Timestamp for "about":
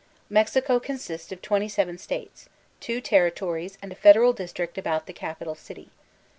4.75-5.05